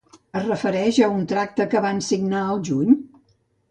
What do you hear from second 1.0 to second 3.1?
a un tracte que van signar al juny?